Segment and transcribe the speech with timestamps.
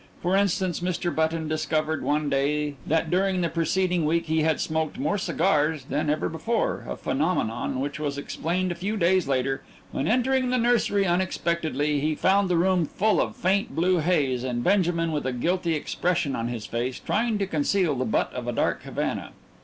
[0.19, 1.13] For instance, Mr.
[1.15, 6.09] Button discovered one day that during the preceding week he had smoked more cigars than
[6.09, 9.61] ever before a phenomenon, which was explained a few days later
[9.91, 14.63] when, entering the nursery unexpectedly, he found the room full of faint blue haze and
[14.63, 18.51] Benjamin, with a guilty expression on his face, trying to conceal the butt of a
[18.51, 19.33] dark Havana.